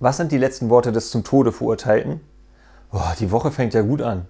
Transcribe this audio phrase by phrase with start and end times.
[0.00, 2.20] Was sind die letzten Worte des zum Tode Verurteilten?
[2.92, 4.26] Boah, die Woche fängt ja gut an.